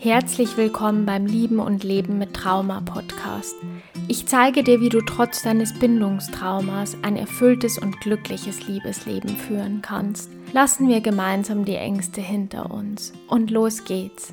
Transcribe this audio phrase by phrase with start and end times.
[0.00, 3.56] Herzlich willkommen beim Lieben und Leben mit Trauma Podcast.
[4.06, 10.30] Ich zeige dir, wie du trotz deines Bindungstraumas ein erfülltes und glückliches Liebesleben führen kannst.
[10.52, 13.12] Lassen wir gemeinsam die Ängste hinter uns.
[13.26, 14.32] Und los geht's.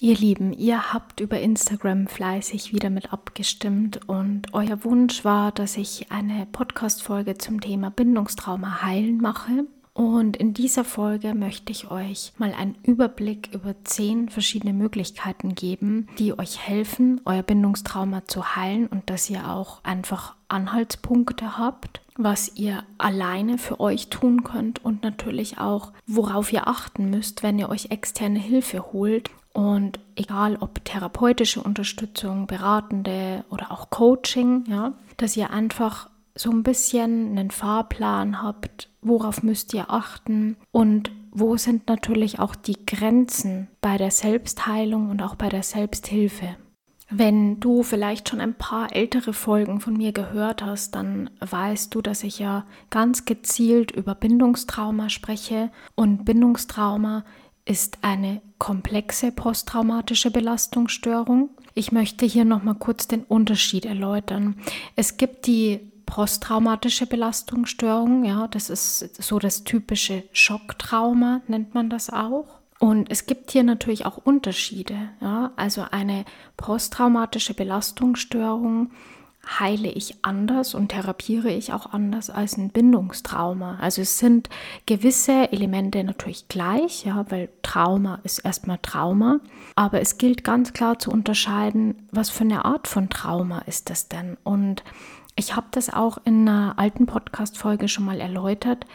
[0.00, 5.76] Ihr Lieben, ihr habt über Instagram fleißig wieder mit abgestimmt und euer Wunsch war, dass
[5.76, 9.66] ich eine Podcast-Folge zum Thema Bindungstrauma heilen mache.
[9.92, 16.08] Und in dieser Folge möchte ich euch mal einen Überblick über zehn verschiedene Möglichkeiten geben,
[16.18, 22.52] die euch helfen, euer Bindungstrauma zu heilen und dass ihr auch einfach Anhaltspunkte habt, was
[22.56, 27.68] ihr alleine für euch tun könnt und natürlich auch, worauf ihr achten müsst, wenn ihr
[27.68, 35.36] euch externe Hilfe holt und egal ob therapeutische Unterstützung, beratende oder auch Coaching, ja, dass
[35.36, 41.88] ihr einfach so ein bisschen einen Fahrplan habt, worauf müsst ihr achten und wo sind
[41.88, 46.56] natürlich auch die Grenzen bei der Selbstheilung und auch bei der Selbsthilfe.
[47.16, 52.02] Wenn du vielleicht schon ein paar ältere Folgen von mir gehört hast, dann weißt du,
[52.02, 57.24] dass ich ja ganz gezielt über Bindungstrauma spreche und Bindungstrauma
[57.64, 61.50] ist eine komplexe posttraumatische Belastungsstörung.
[61.74, 64.56] Ich möchte hier noch mal kurz den Unterschied erläutern.
[64.96, 72.10] Es gibt die posttraumatische Belastungsstörung, ja, das ist so das typische Schocktrauma, nennt man das
[72.10, 72.58] auch.
[72.80, 74.96] Und es gibt hier natürlich auch Unterschiede.
[75.20, 75.52] Ja?
[75.56, 76.24] Also eine
[76.56, 78.90] posttraumatische Belastungsstörung
[79.60, 83.78] heile ich anders und therapiere ich auch anders als ein Bindungstrauma.
[83.80, 84.48] Also es sind
[84.86, 89.40] gewisse Elemente natürlich gleich, ja, weil Trauma ist erstmal Trauma,
[89.74, 94.08] aber es gilt ganz klar zu unterscheiden, was für eine Art von Trauma ist das
[94.08, 94.36] denn?
[94.44, 94.82] Und
[95.36, 98.86] ich habe das auch in einer alten Podcast Folge schon mal erläutert.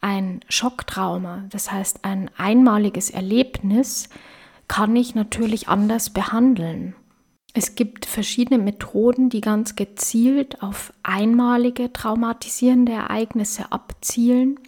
[0.00, 4.08] Ein Schocktrauma, das heißt ein einmaliges Erlebnis,
[4.68, 6.94] kann ich natürlich anders behandeln.
[7.54, 14.60] Es gibt verschiedene Methoden, die ganz gezielt auf einmalige traumatisierende Ereignisse abzielen,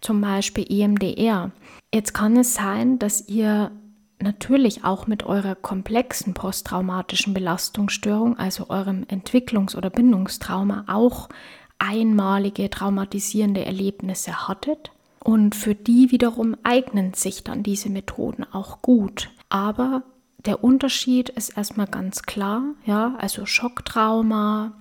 [0.00, 1.52] zum Beispiel EMDR.
[1.94, 3.70] Jetzt kann es sein, dass ihr
[4.22, 11.28] natürlich auch mit eurer komplexen posttraumatischen Belastungsstörung, also eurem Entwicklungs- oder Bindungstrauma, auch
[11.82, 14.92] einmalige traumatisierende Erlebnisse hattet.
[15.22, 19.30] Und für die wiederum eignen sich dann diese Methoden auch gut.
[19.48, 20.02] Aber
[20.46, 24.72] der Unterschied ist erstmal ganz klar, ja, also Schocktrauma,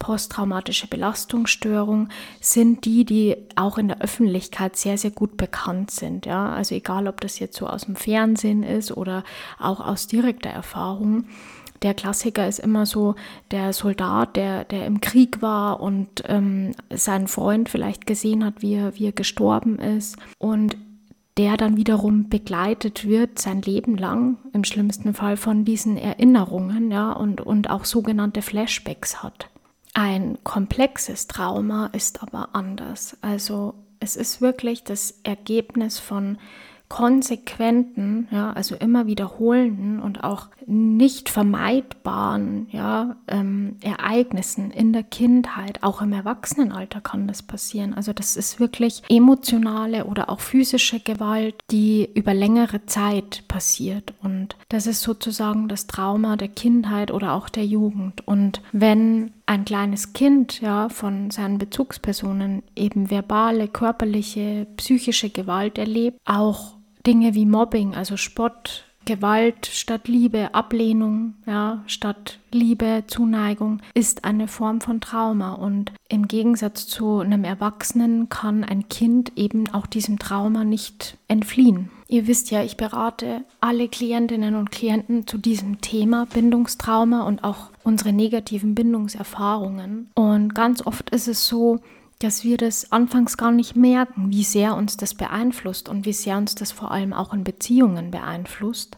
[0.00, 2.08] posttraumatische Belastungsstörung
[2.40, 6.26] sind die, die auch in der Öffentlichkeit sehr, sehr gut bekannt sind.
[6.26, 6.52] Ja?
[6.52, 9.24] Also egal, ob das jetzt so aus dem Fernsehen ist oder
[9.58, 11.26] auch aus direkter Erfahrung.
[11.84, 13.14] Der Klassiker ist immer so
[13.50, 18.74] der Soldat, der, der im Krieg war und ähm, seinen Freund vielleicht gesehen hat, wie
[18.74, 20.16] er, wie er gestorben ist.
[20.38, 20.76] Und
[21.36, 27.12] der dann wiederum begleitet wird sein Leben lang, im schlimmsten Fall von diesen Erinnerungen, ja,
[27.12, 29.50] und, und auch sogenannte Flashbacks hat.
[29.92, 33.16] Ein komplexes Trauma ist aber anders.
[33.20, 36.38] Also es ist wirklich das Ergebnis von
[36.94, 45.82] konsequenten, ja, also immer wiederholenden und auch nicht vermeidbaren ja, ähm, Ereignissen in der Kindheit,
[45.82, 47.94] auch im Erwachsenenalter kann das passieren.
[47.94, 54.14] Also das ist wirklich emotionale oder auch physische Gewalt, die über längere Zeit passiert.
[54.22, 58.24] Und das ist sozusagen das Trauma der Kindheit oder auch der Jugend.
[58.28, 66.18] Und wenn ein kleines Kind ja von seinen Bezugspersonen eben verbale, körperliche, psychische Gewalt erlebt,
[66.24, 66.74] auch
[67.06, 74.48] Dinge wie Mobbing, also Spott, Gewalt statt Liebe, Ablehnung, ja, statt Liebe, Zuneigung ist eine
[74.48, 80.18] Form von Trauma und im Gegensatz zu einem Erwachsenen kann ein Kind eben auch diesem
[80.18, 81.90] Trauma nicht entfliehen.
[82.08, 87.70] Ihr wisst ja, ich berate alle Klientinnen und Klienten zu diesem Thema Bindungstrauma und auch
[87.82, 90.10] unsere negativen Bindungserfahrungen.
[90.14, 91.80] Und ganz oft ist es so,
[92.18, 96.38] dass wir das anfangs gar nicht merken, wie sehr uns das beeinflusst und wie sehr
[96.38, 98.96] uns das vor allem auch in Beziehungen beeinflusst.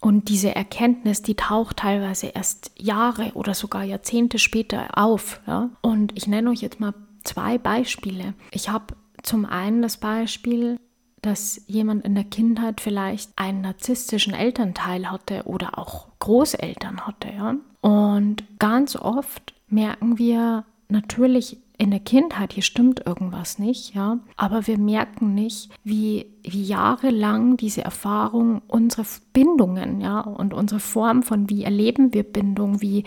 [0.00, 5.40] Und diese Erkenntnis, die taucht teilweise erst Jahre oder sogar Jahrzehnte später auf.
[5.46, 5.70] Ja?
[5.80, 6.94] Und ich nenne euch jetzt mal
[7.24, 8.34] zwei Beispiele.
[8.52, 10.78] Ich habe zum einen das Beispiel,
[11.20, 17.28] dass jemand in der Kindheit vielleicht einen narzisstischen Elternteil hatte oder auch Großeltern hatte.
[17.32, 17.56] Ja?
[17.80, 24.18] Und ganz oft merken wir natürlich in der Kindheit, hier stimmt irgendwas nicht, ja.
[24.36, 31.22] Aber wir merken nicht, wie, wie jahrelang diese Erfahrung unsere Bindungen, ja, und unsere Form
[31.22, 33.04] von wie erleben wir Bindung, wie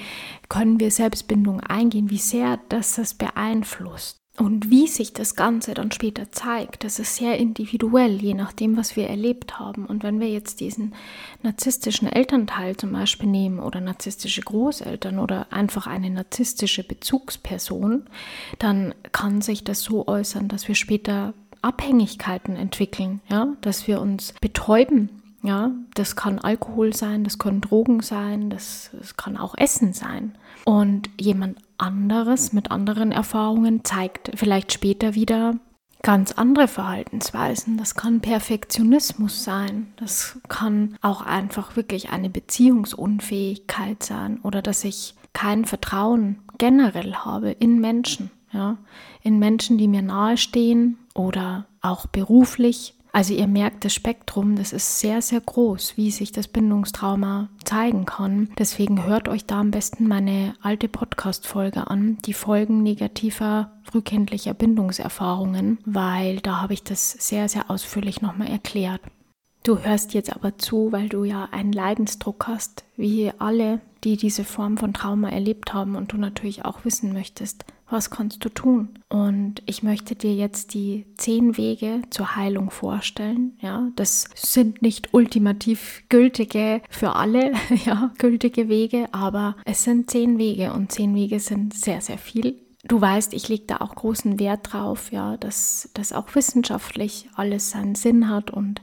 [0.48, 4.21] können wir Selbstbindung eingehen, wie sehr das das beeinflusst.
[4.42, 8.96] Und wie sich das Ganze dann später zeigt, das ist sehr individuell, je nachdem, was
[8.96, 9.86] wir erlebt haben.
[9.86, 10.96] Und wenn wir jetzt diesen
[11.44, 18.08] narzisstischen Elternteil zum Beispiel nehmen oder narzisstische Großeltern oder einfach eine narzisstische Bezugsperson,
[18.58, 24.34] dann kann sich das so äußern, dass wir später Abhängigkeiten entwickeln, ja, dass wir uns
[24.42, 25.10] betäuben.
[25.44, 30.36] Ja, das kann Alkohol sein, das können Drogen sein, das, das kann auch Essen sein.
[30.66, 35.56] Und jemand anderes mit anderen Erfahrungen zeigt vielleicht später wieder
[36.02, 37.78] ganz andere Verhaltensweisen.
[37.78, 39.94] Das kann Perfektionismus sein.
[39.98, 47.52] Das kann auch einfach wirklich eine Beziehungsunfähigkeit sein oder dass ich kein Vertrauen generell habe
[47.52, 48.78] in Menschen, ja,
[49.22, 55.00] in Menschen, die mir nahestehen oder auch beruflich also ihr merkt das Spektrum, das ist
[55.00, 58.50] sehr, sehr groß, wie sich das Bindungstrauma zeigen kann.
[58.58, 65.80] Deswegen hört euch da am besten meine alte Podcast-Folge an, die Folgen negativer frühkindlicher Bindungserfahrungen,
[65.86, 69.02] weil da habe ich das sehr, sehr ausführlich nochmal erklärt.
[69.64, 74.44] Du hörst jetzt aber zu, weil du ja einen Leidensdruck hast, wie alle, die diese
[74.44, 78.90] Form von Trauma erlebt haben und du natürlich auch wissen möchtest, was kannst du tun?
[79.10, 83.58] Und ich möchte dir jetzt die zehn Wege zur Heilung vorstellen.
[83.62, 87.52] Ja, das sind nicht ultimativ gültige für alle,
[87.86, 92.56] ja, gültige Wege, aber es sind zehn Wege und zehn Wege sind sehr, sehr viel.
[92.84, 97.70] Du weißt, ich lege da auch großen Wert drauf, ja, dass das auch wissenschaftlich alles
[97.70, 98.82] seinen Sinn hat und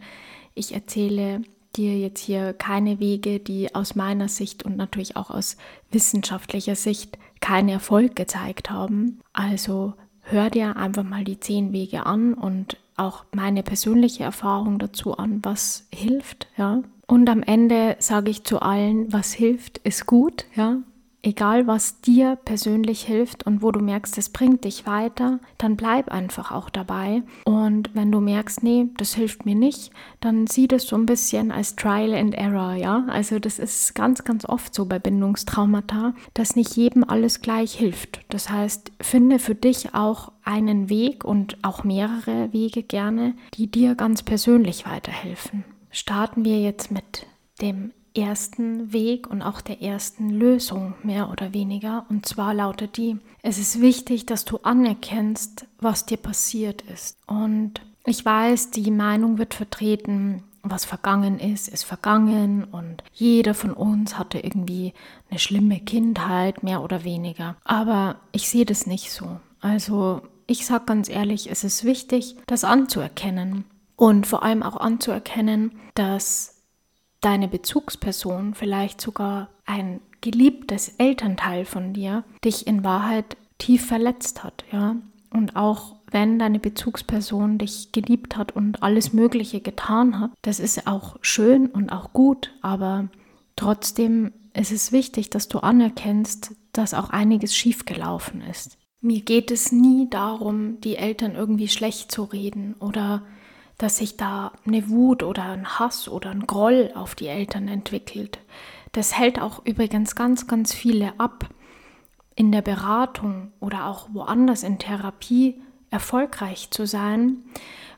[0.58, 1.42] ich erzähle
[1.76, 5.56] dir jetzt hier keine Wege, die aus meiner Sicht und natürlich auch aus
[5.90, 9.20] wissenschaftlicher Sicht keinen Erfolg gezeigt haben.
[9.32, 15.16] Also hör dir einfach mal die zehn Wege an und auch meine persönliche Erfahrung dazu
[15.16, 16.82] an, was hilft, ja.
[17.06, 20.78] Und am Ende sage ich zu allen, was hilft, ist gut, ja
[21.22, 26.10] egal was dir persönlich hilft und wo du merkst, es bringt dich weiter, dann bleib
[26.10, 27.22] einfach auch dabei.
[27.44, 31.50] Und wenn du merkst, nee, das hilft mir nicht, dann sieh das so ein bisschen
[31.50, 33.04] als Trial and Error, ja.
[33.08, 38.20] Also das ist ganz, ganz oft so bei Bindungstraumata, dass nicht jedem alles gleich hilft.
[38.28, 43.94] Das heißt, finde für dich auch einen Weg und auch mehrere Wege gerne, die dir
[43.94, 45.64] ganz persönlich weiterhelfen.
[45.90, 47.26] Starten wir jetzt mit
[47.60, 52.06] dem ersten Weg und auch der ersten Lösung, mehr oder weniger.
[52.08, 57.16] Und zwar lautet die, es ist wichtig, dass du anerkennst, was dir passiert ist.
[57.26, 63.72] Und ich weiß, die Meinung wird vertreten, was vergangen ist, ist vergangen und jeder von
[63.72, 64.92] uns hatte irgendwie
[65.30, 67.56] eine schlimme Kindheit, mehr oder weniger.
[67.64, 69.40] Aber ich sehe das nicht so.
[69.60, 73.64] Also ich sage ganz ehrlich, es ist wichtig, das anzuerkennen
[73.96, 76.57] und vor allem auch anzuerkennen, dass
[77.20, 84.64] deine Bezugsperson, vielleicht sogar ein geliebtes Elternteil von dir, dich in Wahrheit tief verletzt hat,
[84.72, 84.96] ja.
[85.30, 90.86] Und auch wenn deine Bezugsperson dich geliebt hat und alles Mögliche getan hat, das ist
[90.86, 93.08] auch schön und auch gut, aber
[93.56, 98.78] trotzdem ist es wichtig, dass du anerkennst, dass auch einiges schiefgelaufen ist.
[99.00, 103.22] Mir geht es nie darum, die Eltern irgendwie schlecht zu reden oder
[103.78, 108.40] dass sich da eine Wut oder ein Hass oder ein Groll auf die Eltern entwickelt.
[108.92, 111.48] Das hält auch übrigens ganz, ganz viele ab,
[112.34, 115.60] in der Beratung oder auch woanders in Therapie
[115.90, 117.38] erfolgreich zu sein,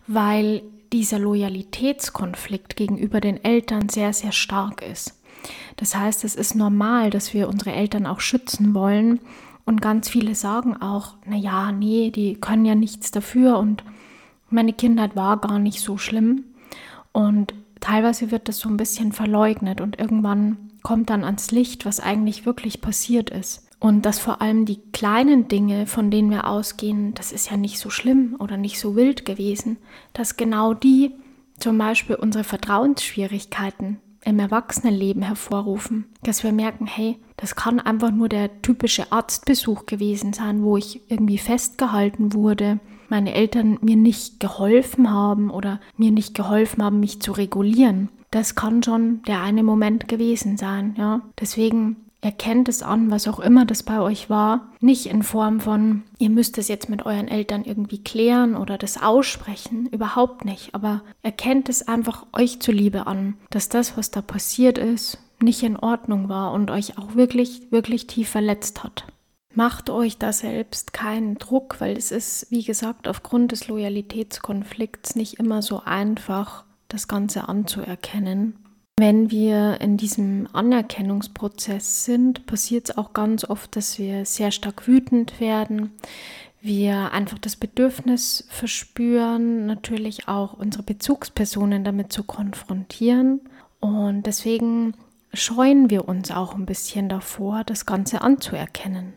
[0.06, 0.62] weil
[0.92, 5.20] dieser Loyalitätskonflikt gegenüber den Eltern sehr, sehr stark ist.
[5.76, 9.20] Das heißt, es ist normal, dass wir unsere Eltern auch schützen wollen
[9.64, 13.84] und ganz viele sagen auch, na ja, nee, die können ja nichts dafür und
[14.50, 16.44] meine Kindheit war gar nicht so schlimm
[17.12, 22.00] und teilweise wird das so ein bisschen verleugnet und irgendwann kommt dann ans Licht, was
[22.00, 23.66] eigentlich wirklich passiert ist.
[23.80, 27.78] Und dass vor allem die kleinen Dinge, von denen wir ausgehen, das ist ja nicht
[27.78, 29.78] so schlimm oder nicht so wild gewesen,
[30.12, 31.12] dass genau die
[31.58, 36.06] zum Beispiel unsere Vertrauensschwierigkeiten im Erwachsenenleben hervorrufen.
[36.22, 41.00] Dass wir merken, hey, das kann einfach nur der typische Arztbesuch gewesen sein, wo ich
[41.10, 42.80] irgendwie festgehalten wurde,
[43.10, 48.08] meine Eltern mir nicht geholfen haben oder mir nicht geholfen haben, mich zu regulieren.
[48.30, 51.20] Das kann schon der eine Moment gewesen sein, ja.
[51.40, 54.68] Deswegen erkennt es an, was auch immer das bei euch war.
[54.80, 59.02] Nicht in Form von, ihr müsst es jetzt mit euren Eltern irgendwie klären oder das
[59.02, 59.86] aussprechen.
[59.86, 60.74] Überhaupt nicht.
[60.74, 65.76] Aber erkennt es einfach euch zuliebe an, dass das, was da passiert ist, nicht in
[65.76, 69.06] Ordnung war und euch auch wirklich, wirklich tief verletzt hat.
[69.52, 75.34] Macht euch da selbst keinen Druck, weil es ist, wie gesagt, aufgrund des Loyalitätskonflikts nicht
[75.40, 78.56] immer so einfach, das Ganze anzuerkennen.
[78.98, 84.86] Wenn wir in diesem Anerkennungsprozess sind, passiert es auch ganz oft, dass wir sehr stark
[84.86, 85.92] wütend werden.
[86.62, 93.40] wir einfach das Bedürfnis verspüren, natürlich auch unsere Bezugspersonen damit zu konfrontieren.
[93.80, 94.94] Und deswegen
[95.32, 99.14] scheuen wir uns auch ein bisschen davor, das Ganze anzuerkennen.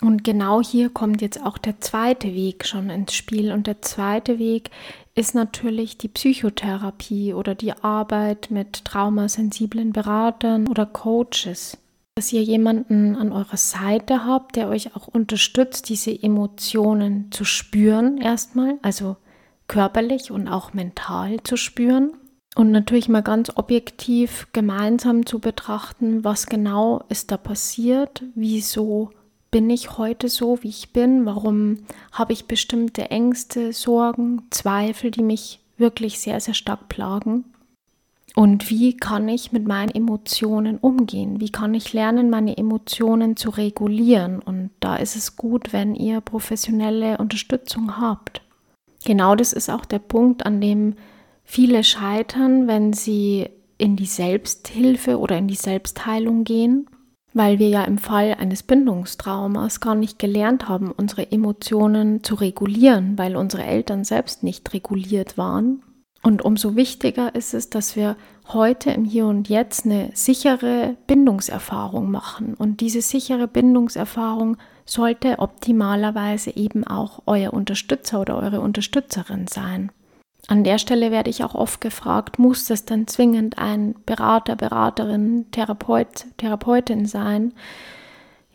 [0.00, 3.52] Und genau hier kommt jetzt auch der zweite Weg schon ins Spiel.
[3.52, 4.70] Und der zweite Weg
[5.14, 11.78] ist natürlich die Psychotherapie oder die Arbeit mit traumasensiblen Beratern oder Coaches
[12.18, 18.18] dass ihr jemanden an eurer Seite habt, der euch auch unterstützt, diese Emotionen zu spüren
[18.18, 19.14] erstmal, also
[19.68, 22.14] körperlich und auch mental zu spüren.
[22.56, 29.12] Und natürlich mal ganz objektiv gemeinsam zu betrachten, was genau ist da passiert, wieso
[29.50, 31.78] bin ich heute so, wie ich bin, warum
[32.12, 37.44] habe ich bestimmte Ängste, Sorgen, Zweifel, die mich wirklich sehr, sehr stark plagen.
[38.34, 41.40] Und wie kann ich mit meinen Emotionen umgehen?
[41.40, 44.40] Wie kann ich lernen, meine Emotionen zu regulieren?
[44.40, 48.42] Und da ist es gut, wenn ihr professionelle Unterstützung habt.
[49.04, 50.94] Genau das ist auch der Punkt, an dem
[51.42, 56.88] viele scheitern, wenn sie in die Selbsthilfe oder in die Selbstheilung gehen,
[57.38, 63.16] weil wir ja im Fall eines Bindungstraumas gar nicht gelernt haben, unsere Emotionen zu regulieren,
[63.16, 65.82] weil unsere Eltern selbst nicht reguliert waren
[66.22, 68.16] und umso wichtiger ist es, dass wir
[68.48, 72.54] heute im Hier und Jetzt eine sichere Bindungserfahrung machen.
[72.54, 79.92] Und diese sichere Bindungserfahrung sollte optimalerweise eben auch euer Unterstützer oder eure Unterstützerin sein.
[80.48, 85.44] An der Stelle werde ich auch oft gefragt, muss das dann zwingend ein Berater, Beraterin,
[85.50, 87.52] Therapeut, Therapeutin sein?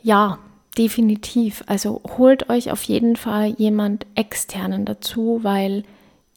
[0.02, 0.40] Ja,
[0.76, 1.64] definitiv.
[1.68, 5.84] Also holt euch auf jeden Fall jemand externen dazu, weil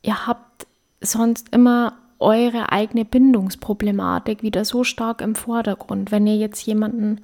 [0.02, 0.66] ihr habt
[1.00, 6.10] sonst immer eure eigene Bindungsproblematik wieder so stark im Vordergrund.
[6.10, 7.22] Wenn ihr jetzt jemanden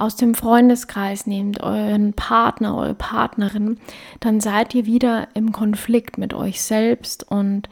[0.00, 3.78] aus dem Freundeskreis nehmt, euren Partner, eure Partnerin,
[4.20, 7.68] dann seid ihr wieder im Konflikt mit euch selbst und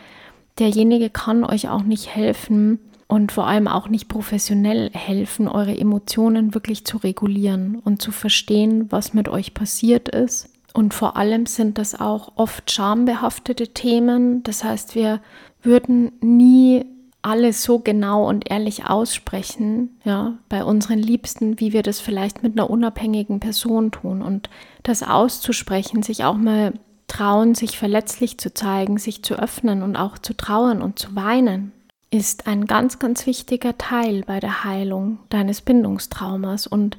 [0.58, 2.78] derjenige kann euch auch nicht helfen
[3.08, 8.90] und vor allem auch nicht professionell helfen, eure Emotionen wirklich zu regulieren und zu verstehen,
[8.90, 14.42] was mit euch passiert ist und vor allem sind das auch oft schambehaftete Themen.
[14.42, 15.22] Das heißt, wir
[15.62, 16.84] würden nie
[17.22, 22.52] alles so genau und ehrlich aussprechen, ja, bei unseren Liebsten, wie wir das vielleicht mit
[22.52, 24.22] einer unabhängigen Person tun.
[24.22, 24.48] Und
[24.82, 26.74] das auszusprechen, sich auch mal
[27.08, 31.72] trauen, sich verletzlich zu zeigen, sich zu öffnen und auch zu trauern und zu weinen,
[32.10, 36.66] ist ein ganz, ganz wichtiger Teil bei der Heilung deines Bindungstraumas.
[36.66, 36.96] Und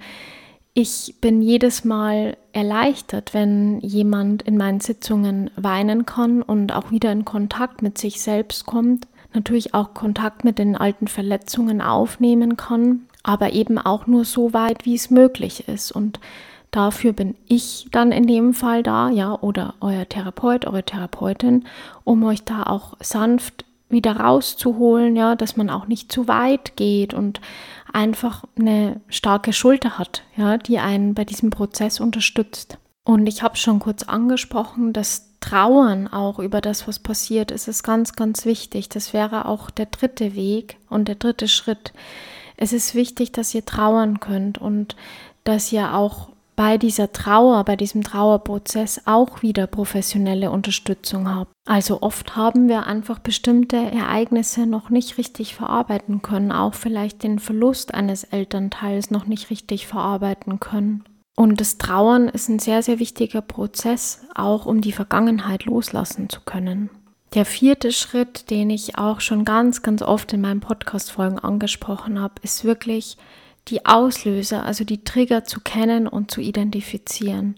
[0.73, 7.11] ich bin jedes Mal erleichtert, wenn jemand in meinen Sitzungen weinen kann und auch wieder
[7.11, 13.07] in Kontakt mit sich selbst kommt, natürlich auch Kontakt mit den alten Verletzungen aufnehmen kann,
[13.23, 15.91] aber eben auch nur so weit, wie es möglich ist.
[15.91, 16.19] Und
[16.71, 21.65] dafür bin ich dann in dem Fall da, ja, oder euer Therapeut, eure Therapeutin,
[22.03, 27.13] um euch da auch sanft wieder rauszuholen, ja, dass man auch nicht zu weit geht
[27.13, 27.39] und
[27.93, 32.77] einfach eine starke Schulter hat, ja, die einen bei diesem Prozess unterstützt.
[33.05, 37.83] Und ich habe schon kurz angesprochen, das Trauern auch über das, was passiert ist, ist
[37.83, 38.89] ganz, ganz wichtig.
[38.89, 41.93] Das wäre auch der dritte Weg und der dritte Schritt.
[42.57, 44.95] Es ist wichtig, dass ihr trauern könnt und
[45.43, 51.51] dass ihr auch bei dieser Trauer, bei diesem Trauerprozess auch wieder professionelle Unterstützung habt.
[51.65, 57.37] Also oft haben wir einfach bestimmte Ereignisse noch nicht richtig verarbeiten können, auch vielleicht den
[57.37, 61.03] Verlust eines Elternteils noch nicht richtig verarbeiten können.
[61.39, 66.41] Und das Trauern ist ein sehr, sehr wichtiger Prozess, auch um die Vergangenheit loslassen zu
[66.41, 66.89] können.
[67.35, 72.33] Der vierte Schritt, den ich auch schon ganz, ganz oft in meinen Podcast-Folgen angesprochen habe,
[72.41, 73.17] ist wirklich
[73.67, 77.55] die Auslöser, also die Trigger zu kennen und zu identifizieren.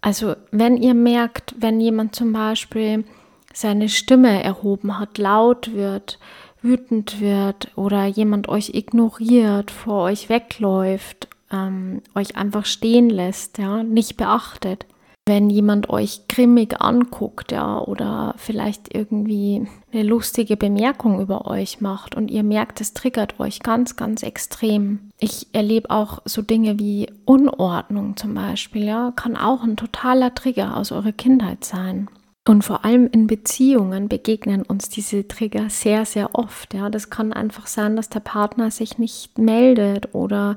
[0.00, 3.04] Also wenn ihr merkt, wenn jemand zum Beispiel
[3.52, 6.18] seine Stimme erhoben hat, laut wird,
[6.62, 13.82] wütend wird oder jemand euch ignoriert, vor euch wegläuft, ähm, euch einfach stehen lässt, ja,
[13.82, 14.86] nicht beachtet,
[15.26, 22.14] wenn jemand euch grimmig anguckt, ja, oder vielleicht irgendwie eine lustige Bemerkung über euch macht
[22.14, 25.10] und ihr merkt, es triggert euch ganz, ganz extrem.
[25.18, 30.76] Ich erlebe auch so Dinge wie Unordnung zum Beispiel, ja, kann auch ein totaler Trigger
[30.76, 32.08] aus eurer Kindheit sein.
[32.46, 36.74] Und vor allem in Beziehungen begegnen uns diese Trigger sehr, sehr oft.
[36.74, 40.56] Ja, das kann einfach sein, dass der Partner sich nicht meldet oder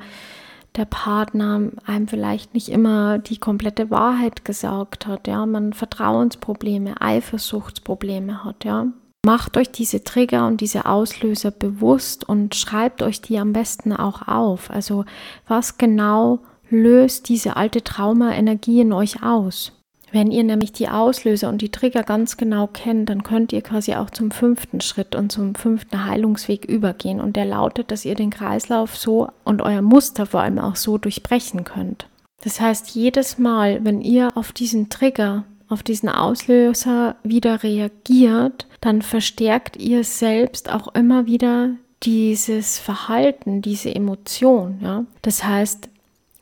[0.78, 8.44] der Partner einem vielleicht nicht immer die komplette Wahrheit gesagt hat, ja, man Vertrauensprobleme, Eifersuchtsprobleme
[8.44, 8.88] hat, ja.
[9.26, 14.28] Macht euch diese Trigger und diese Auslöser bewusst und schreibt euch die am besten auch
[14.28, 14.72] auf.
[14.72, 15.04] Also
[15.48, 19.77] was genau löst diese alte Trauma-Energie in euch aus?
[20.12, 23.94] Wenn ihr nämlich die Auslöser und die Trigger ganz genau kennt, dann könnt ihr quasi
[23.96, 27.20] auch zum fünften Schritt und zum fünften Heilungsweg übergehen.
[27.20, 30.98] Und der lautet, dass ihr den Kreislauf so und euer Muster vor allem auch so
[30.98, 32.08] durchbrechen könnt.
[32.42, 39.02] Das heißt, jedes Mal, wenn ihr auf diesen Trigger, auf diesen Auslöser wieder reagiert, dann
[39.02, 41.72] verstärkt ihr selbst auch immer wieder
[42.04, 44.80] dieses Verhalten, diese Emotion.
[44.82, 45.06] Ja?
[45.22, 45.90] Das heißt,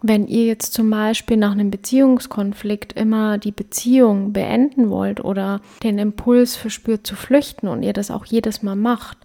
[0.08, 5.98] wenn ihr jetzt zum Beispiel nach einem Beziehungskonflikt immer die Beziehung beenden wollt oder den
[5.98, 9.18] Impuls verspürt zu flüchten und ihr das auch jedes Mal macht,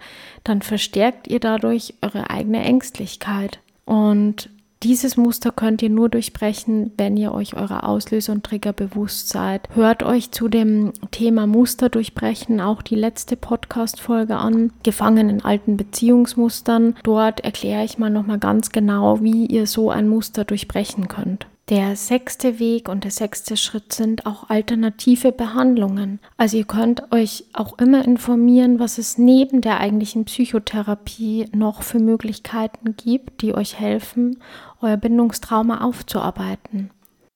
[0.44, 3.58] dann verstärkt ihr dadurch eure eigene Ängstlichkeit.
[3.84, 4.48] Und
[4.82, 9.68] dieses Muster könnt ihr nur durchbrechen, wenn ihr euch eurer Auslöser und Trigger bewusst seid.
[9.74, 15.76] Hört euch zu dem Thema Muster durchbrechen auch die letzte Podcast-Folge an, gefangen in alten
[15.76, 16.96] Beziehungsmustern.
[17.02, 21.46] Dort erkläre ich mal nochmal ganz genau, wie ihr so ein Muster durchbrechen könnt.
[21.70, 26.18] Der sechste Weg und der sechste Schritt sind auch alternative Behandlungen.
[26.36, 32.00] Also ihr könnt euch auch immer informieren, was es neben der eigentlichen Psychotherapie noch für
[32.00, 34.38] Möglichkeiten gibt, die euch helfen,
[34.80, 36.90] euer Bindungstrauma aufzuarbeiten.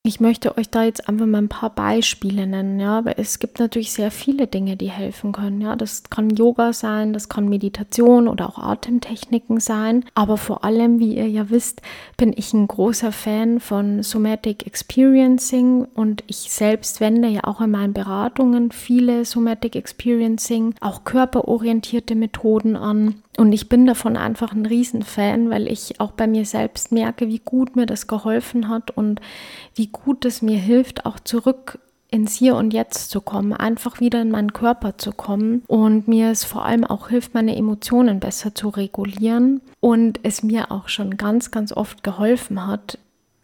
[0.06, 3.58] Ich möchte euch da jetzt einfach mal ein paar Beispiele nennen, ja, aber es gibt
[3.58, 5.76] natürlich sehr viele Dinge, die helfen können, ja.
[5.76, 11.16] Das kann Yoga sein, das kann Meditation oder auch Atemtechniken sein, aber vor allem, wie
[11.16, 11.80] ihr ja wisst,
[12.18, 17.70] bin ich ein großer Fan von Somatic Experiencing und ich selbst wende ja auch in
[17.70, 23.22] meinen Beratungen viele Somatic Experiencing, auch körperorientierte Methoden an.
[23.36, 27.40] Und ich bin davon einfach ein Riesenfan, weil ich auch bei mir selbst merke, wie
[27.40, 29.20] gut mir das geholfen hat und
[29.74, 31.78] wie gut es mir hilft, auch zurück
[32.10, 35.64] ins Hier und Jetzt zu kommen, einfach wieder in meinen Körper zu kommen.
[35.66, 40.70] Und mir es vor allem auch hilft, meine Emotionen besser zu regulieren und es mir
[40.70, 42.98] auch schon ganz, ganz oft geholfen hat,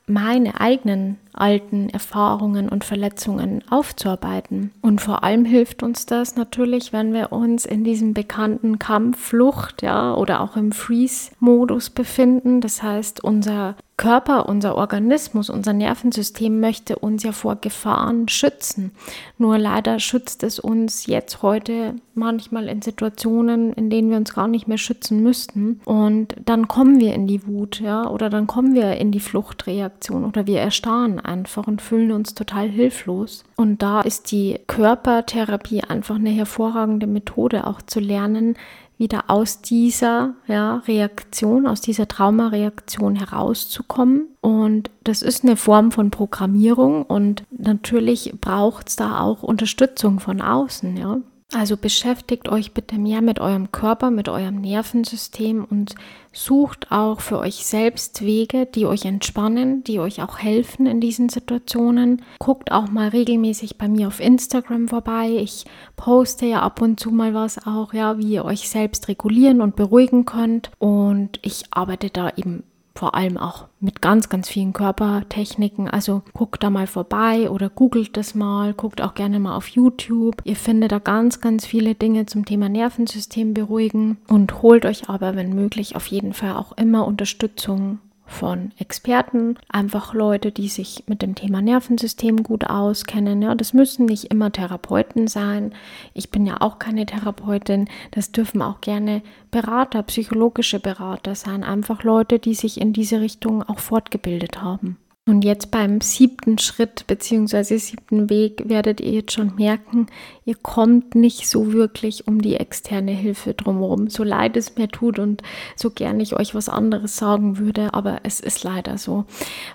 [0.07, 4.73] meine eigenen alten Erfahrungen und Verletzungen aufzuarbeiten.
[4.83, 9.83] Und vor allem hilft uns das natürlich, wenn wir uns in diesem bekannten Kampf, Flucht,
[9.83, 12.61] ja, oder auch im Freeze-Modus befinden.
[12.61, 18.93] Das heißt, unser Körper, unser Organismus, unser Nervensystem möchte uns ja vor Gefahren schützen.
[19.37, 24.49] Nur leider schützt es uns jetzt heute manchmal in Situationen, in denen wir uns gar
[24.49, 25.83] nicht mehr schützen müssten.
[25.85, 30.25] Und dann kommen wir in die Wut, ja, oder dann kommen wir in die Fluchtreaktion
[30.25, 33.45] oder wir erstarren einfach und fühlen uns total hilflos.
[33.57, 38.57] Und da ist die Körpertherapie einfach eine hervorragende Methode, auch zu lernen,
[39.01, 44.29] wieder aus dieser ja, Reaktion, aus dieser Traumareaktion herauszukommen.
[44.43, 50.43] Und das ist eine Form von Programmierung und natürlich braucht es da auch Unterstützung von
[50.43, 50.99] außen.
[50.99, 51.19] Ja.
[51.53, 55.97] Also beschäftigt euch bitte mehr mit eurem Körper, mit eurem Nervensystem und
[56.33, 61.29] sucht auch für euch selbst Wege, die euch entspannen, die euch auch helfen in diesen
[61.29, 62.23] Situationen.
[62.39, 65.39] Guckt auch mal regelmäßig bei mir auf Instagram vorbei.
[65.41, 65.65] Ich
[65.97, 69.75] poste ja ab und zu mal was auch, ja, wie ihr euch selbst regulieren und
[69.75, 70.71] beruhigen könnt.
[70.79, 72.63] Und ich arbeite da eben
[72.95, 75.89] vor allem auch mit ganz, ganz vielen Körpertechniken.
[75.89, 80.43] Also guckt da mal vorbei oder googelt das mal, guckt auch gerne mal auf YouTube.
[80.45, 85.37] Ihr findet da ganz, ganz viele Dinge zum Thema Nervensystem beruhigen und holt euch aber,
[85.37, 87.99] wenn möglich, auf jeden Fall auch immer Unterstützung
[88.31, 93.43] von Experten, einfach Leute, die sich mit dem Thema Nervensystem gut auskennen.
[93.43, 95.75] Ja, das müssen nicht immer Therapeuten sein.
[96.15, 97.89] Ich bin ja auch keine Therapeutin.
[98.13, 103.63] Das dürfen auch gerne Berater, psychologische Berater sein, einfach Leute, die sich in diese Richtung
[103.63, 104.97] auch fortgebildet haben.
[105.31, 107.77] Und jetzt beim siebten Schritt bzw.
[107.77, 110.09] siebten Weg werdet ihr jetzt schon merken,
[110.45, 114.11] ihr kommt nicht so wirklich um die externe Hilfe drumherum.
[114.11, 115.45] So leid es mir tut und
[115.77, 119.25] so gern ich euch was anderes sagen würde, aber es ist leider so.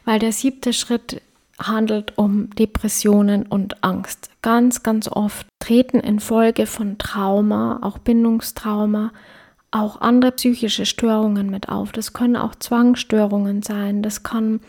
[0.04, 1.22] Weil der siebte Schritt
[1.58, 4.32] handelt um Depressionen und Angst.
[4.42, 9.14] Ganz, ganz oft treten infolge von Trauma, auch Bindungstrauma,
[9.76, 11.92] auch andere psychische Störungen mit auf.
[11.92, 14.02] Das können auch Zwangsstörungen sein.
[14.02, 14.62] Das kann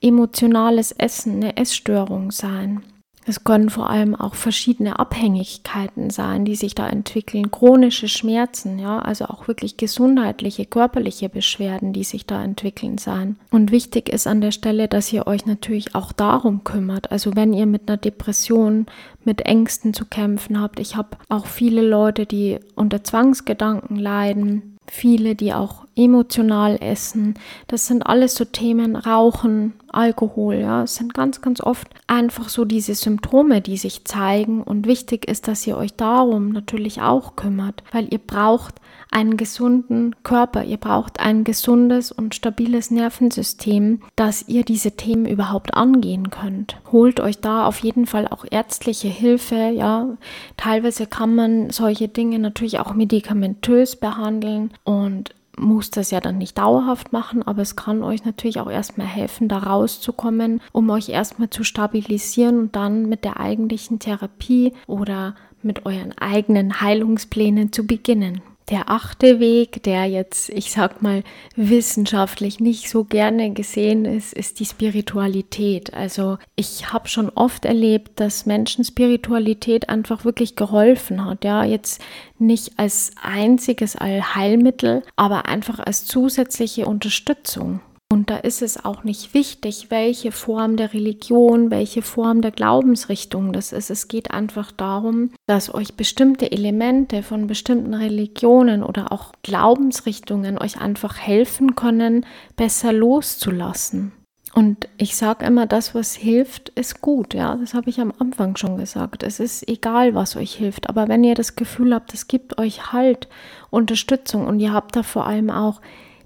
[0.00, 2.82] emotionales Essen, eine Essstörung sein.
[3.24, 8.98] Es können vor allem auch verschiedene Abhängigkeiten sein, die sich da entwickeln, chronische Schmerzen, ja,
[8.98, 13.36] also auch wirklich gesundheitliche, körperliche Beschwerden, die sich da entwickeln sein.
[13.50, 17.12] Und wichtig ist an der Stelle, dass ihr euch natürlich auch darum kümmert.
[17.12, 18.86] Also wenn ihr mit einer Depression,
[19.24, 25.34] mit Ängsten zu kämpfen habt, ich habe auch viele Leute, die unter Zwangsgedanken leiden, viele,
[25.34, 27.34] die auch emotional essen.
[27.66, 30.82] Das sind alles so Themen, Rauchen, Alkohol, ja.
[30.84, 34.62] Es sind ganz, ganz oft einfach so diese Symptome, die sich zeigen.
[34.62, 38.76] Und wichtig ist, dass ihr euch darum natürlich auch kümmert, weil ihr braucht
[39.12, 45.74] einen gesunden Körper, ihr braucht ein gesundes und stabiles Nervensystem, dass ihr diese Themen überhaupt
[45.74, 46.76] angehen könnt.
[46.90, 50.16] Holt euch da auf jeden Fall auch ärztliche Hilfe, ja.
[50.56, 56.58] Teilweise kann man solche Dinge natürlich auch medikamentös behandeln und muss das ja dann nicht
[56.58, 61.50] dauerhaft machen, aber es kann euch natürlich auch erstmal helfen, da rauszukommen, um euch erstmal
[61.50, 68.40] zu stabilisieren und dann mit der eigentlichen Therapie oder mit euren eigenen Heilungsplänen zu beginnen.
[68.70, 71.24] Der achte Weg, der jetzt, ich sag mal,
[71.56, 75.92] wissenschaftlich nicht so gerne gesehen ist, ist die Spiritualität.
[75.94, 81.44] Also ich habe schon oft erlebt, dass Menschen Spiritualität einfach wirklich geholfen hat.
[81.44, 82.00] Ja, jetzt
[82.38, 87.80] nicht als einziges Allheilmittel, aber einfach als zusätzliche Unterstützung.
[88.12, 93.54] Und da ist es auch nicht wichtig, welche Form der Religion, welche Form der Glaubensrichtung
[93.54, 93.88] das ist.
[93.88, 100.78] Es geht einfach darum, dass euch bestimmte Elemente von bestimmten Religionen oder auch Glaubensrichtungen euch
[100.78, 104.12] einfach helfen können, besser loszulassen.
[104.52, 107.32] Und ich sage immer, das, was hilft, ist gut.
[107.32, 109.22] Ja, das habe ich am Anfang schon gesagt.
[109.22, 110.90] Es ist egal, was euch hilft.
[110.90, 113.28] Aber wenn ihr das Gefühl habt, es gibt euch Halt,
[113.70, 115.80] Unterstützung und ihr habt da vor allem auch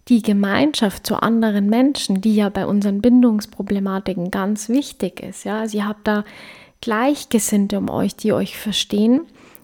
[0.09, 5.45] die Gemeinschaft zu anderen Menschen, die ja bei unseren Bindungsproblematiken ganz wichtig ist.
[5.45, 6.25] Ja, Sie habt da
[6.81, 9.23] Gleichgesinnte um euch, die euch verstehen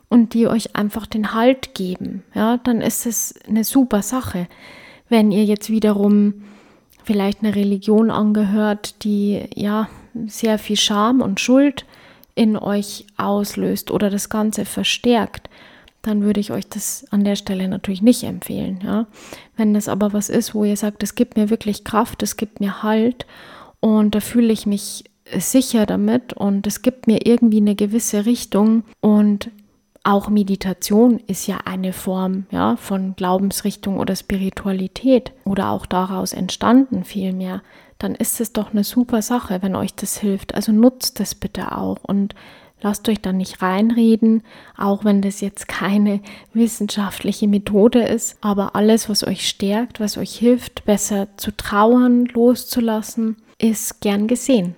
[0.09, 2.25] und die euch einfach den Halt geben.
[2.35, 4.49] Ja, dann ist es eine super Sache.
[5.09, 6.43] Wenn ihr jetzt wiederum
[7.05, 9.89] vielleicht eine Religion angehört, die ja
[10.27, 11.87] sehr viel Scham und Schuld
[12.35, 15.49] in euch auslöst oder das Ganze verstärkt,
[16.03, 18.81] dann würde ich euch das an der Stelle natürlich nicht empfehlen.
[18.85, 19.07] Ja?
[19.57, 22.61] Wenn das aber was ist, wo ihr sagt, es gibt mir wirklich Kraft, es gibt
[22.61, 23.27] mir Halt
[23.81, 25.05] und da fühle ich mich
[25.38, 29.51] sicher damit und es gibt mir irgendwie eine gewisse Richtung und
[30.05, 37.05] auch Meditation ist ja eine Form ja, von Glaubensrichtung oder Spiritualität oder auch daraus entstanden
[37.05, 37.62] vielmehr,
[37.99, 40.57] dann ist es doch eine super Sache, wenn euch das hilft.
[40.57, 42.35] Also nutzt es bitte auch und
[42.83, 44.42] Lasst euch da nicht reinreden,
[44.77, 46.21] auch wenn das jetzt keine
[46.53, 53.37] wissenschaftliche Methode ist, aber alles, was euch stärkt, was euch hilft, besser zu trauern, loszulassen,
[53.59, 54.75] ist gern gesehen.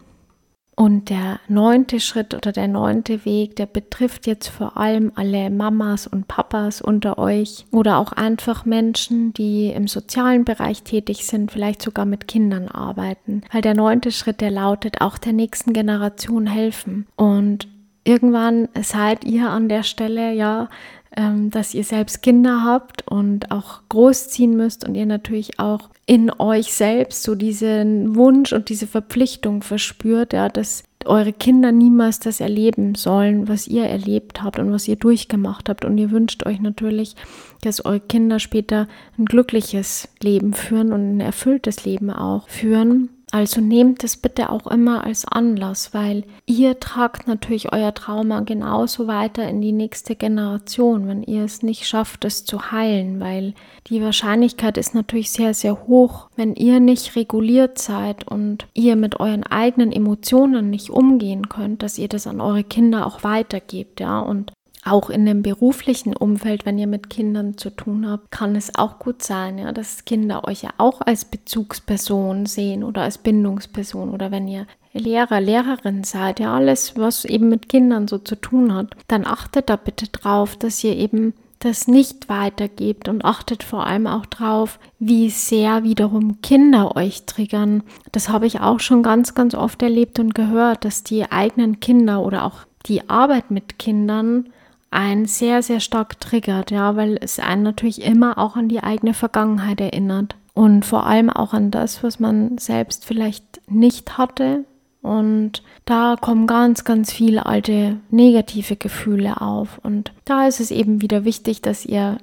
[0.77, 6.07] Und der neunte Schritt oder der neunte Weg, der betrifft jetzt vor allem alle Mamas
[6.09, 11.81] und Papas unter euch oder auch einfach Menschen, die im sozialen Bereich tätig sind, vielleicht
[11.81, 13.43] sogar mit Kindern arbeiten.
[13.53, 17.07] Weil der neunte Schritt, der lautet, auch der nächsten Generation helfen.
[17.15, 17.69] Und
[18.05, 20.69] irgendwann seid ihr an der Stelle ja,
[21.17, 26.31] ähm, dass ihr selbst Kinder habt und auch großziehen müsst und ihr natürlich auch in
[26.39, 32.41] euch selbst so diesen Wunsch und diese Verpflichtung verspürt, ja, dass eure Kinder niemals das
[32.41, 35.85] erleben sollen, was ihr erlebt habt und was ihr durchgemacht habt.
[35.85, 37.15] Und ihr wünscht euch natürlich,
[37.63, 38.89] dass eure Kinder später
[39.19, 43.11] ein glückliches Leben führen und ein erfülltes Leben auch führen.
[43.35, 49.09] Also nehmt es bitte auch immer als Anlass, weil ihr tragt natürlich euer Trauma genauso
[49.09, 53.55] weiter in die nächste Generation, wenn ihr es nicht schafft, es zu heilen, weil
[53.89, 59.19] die Wahrscheinlichkeit ist natürlich sehr, sehr hoch, wenn ihr nicht reguliert seid und ihr mit
[59.19, 64.21] euren eigenen Emotionen nicht umgehen könnt, dass ihr das an eure Kinder auch weitergebt, ja,
[64.21, 64.53] und
[64.85, 68.99] auch in dem beruflichen Umfeld, wenn ihr mit Kindern zu tun habt, kann es auch
[68.99, 74.31] gut sein, ja, dass Kinder euch ja auch als Bezugsperson sehen oder als Bindungsperson oder
[74.31, 78.95] wenn ihr Lehrer, Lehrerin seid, ja, alles, was eben mit Kindern so zu tun hat,
[79.09, 84.07] dann achtet da bitte drauf, dass ihr eben das nicht weitergebt und achtet vor allem
[84.07, 87.83] auch drauf, wie sehr wiederum Kinder euch triggern.
[88.13, 92.23] Das habe ich auch schon ganz, ganz oft erlebt und gehört, dass die eigenen Kinder
[92.23, 94.51] oder auch die Arbeit mit Kindern
[94.95, 99.15] einen sehr, sehr stark triggert, ja, weil es einen natürlich immer auch an die eigene
[99.15, 104.65] Vergangenheit erinnert und vor allem auch an das, was man selbst vielleicht nicht hatte.
[105.03, 109.79] Und da kommen ganz, ganz viele alte negative Gefühle auf.
[109.83, 112.17] Und da ist es eben wieder wichtig, dass ihr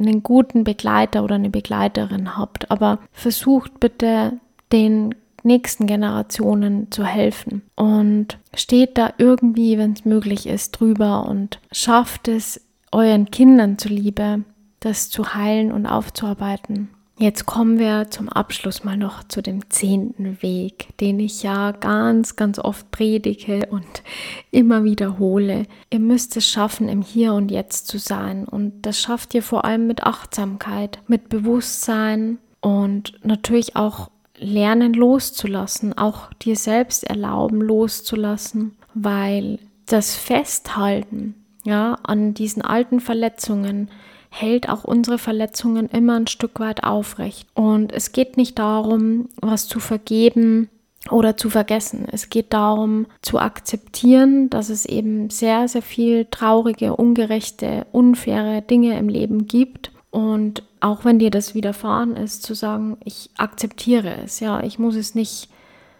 [0.00, 2.70] einen guten Begleiter oder eine Begleiterin habt.
[2.72, 4.32] Aber versucht bitte
[4.72, 7.62] den nächsten Generationen zu helfen.
[7.76, 12.60] Und steht da irgendwie, wenn es möglich ist, drüber und schafft es
[12.92, 14.44] euren Kindern zuliebe,
[14.80, 16.90] das zu heilen und aufzuarbeiten.
[17.16, 22.34] Jetzt kommen wir zum Abschluss mal noch zu dem zehnten Weg, den ich ja ganz,
[22.34, 24.02] ganz oft predige und
[24.50, 25.66] immer wiederhole.
[25.90, 28.48] Ihr müsst es schaffen, im Hier und Jetzt zu sein.
[28.48, 35.96] Und das schafft ihr vor allem mit Achtsamkeit, mit Bewusstsein und natürlich auch lernen loszulassen,
[35.96, 43.90] auch dir selbst erlauben loszulassen, weil das Festhalten ja, an diesen alten Verletzungen
[44.30, 47.48] hält auch unsere Verletzungen immer ein Stück weit aufrecht.
[47.54, 50.68] Und es geht nicht darum, was zu vergeben
[51.10, 52.06] oder zu vergessen.
[52.10, 58.98] Es geht darum, zu akzeptieren, dass es eben sehr, sehr viel traurige, ungerechte, unfaire Dinge
[58.98, 59.92] im Leben gibt.
[60.14, 64.38] Und auch wenn dir das widerfahren ist, zu sagen, ich akzeptiere es.
[64.38, 65.48] Ja, ich muss es nicht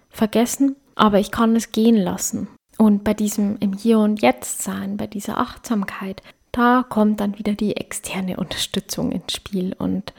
[0.08, 2.46] vergessen, aber ich kann es gehen lassen.
[2.78, 6.22] Und bei diesem im Hier und Jetzt sein, bei dieser Achtsamkeit,
[6.52, 9.74] da kommt dann wieder die externe Unterstützung ins Spiel.
[9.76, 10.12] Und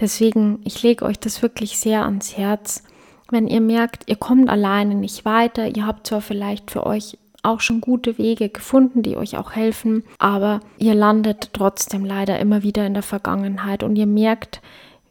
[0.00, 2.82] deswegen, ich lege euch das wirklich sehr ans Herz.
[3.30, 7.60] Wenn ihr merkt, ihr kommt alleine nicht weiter, ihr habt zwar vielleicht für euch auch
[7.60, 12.86] schon gute Wege gefunden, die euch auch helfen, aber ihr landet trotzdem leider immer wieder
[12.86, 14.60] in der Vergangenheit und ihr merkt,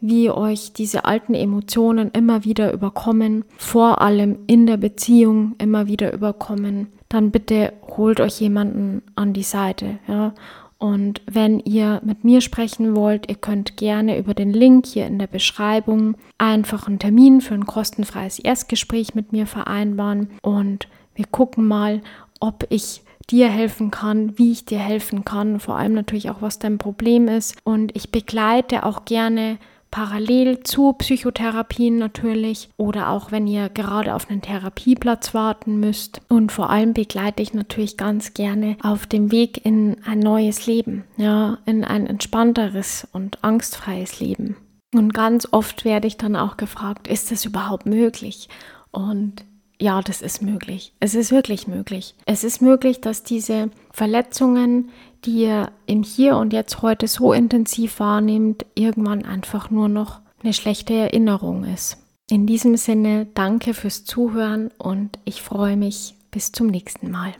[0.01, 6.13] wie euch diese alten Emotionen immer wieder überkommen, vor allem in der Beziehung immer wieder
[6.13, 10.33] überkommen, dann bitte holt euch jemanden an die Seite, ja,
[10.77, 15.17] und wenn ihr mit mir sprechen wollt, ihr könnt gerne über den Link hier in
[15.17, 20.29] der Beschreibung einfach einen Termin für ein kostenfreies Erstgespräch mit mir vereinbaren.
[20.41, 22.01] Und wir gucken mal,
[22.45, 26.59] ob ich dir helfen kann, wie ich dir helfen kann, vor allem natürlich auch, was
[26.59, 27.55] dein Problem ist.
[27.63, 29.57] Und ich begleite auch gerne
[29.89, 36.21] parallel zu Psychotherapien natürlich oder auch wenn ihr gerade auf einen Therapieplatz warten müsst.
[36.27, 41.05] Und vor allem begleite ich natürlich ganz gerne auf dem Weg in ein neues Leben,
[41.17, 44.57] ja, in ein entspannteres und angstfreies Leben.
[44.93, 48.49] Und ganz oft werde ich dann auch gefragt, ist das überhaupt möglich?
[48.91, 49.45] Und
[49.79, 50.93] ja, das ist möglich.
[50.99, 52.15] Es ist wirklich möglich.
[52.25, 54.89] Es ist möglich, dass diese Verletzungen,
[55.25, 60.53] die ihr im Hier und Jetzt heute so intensiv wahrnehmt, irgendwann einfach nur noch eine
[60.53, 61.97] schlechte Erinnerung ist.
[62.29, 67.33] In diesem Sinne, danke fürs Zuhören und ich freue mich bis zum nächsten Mal.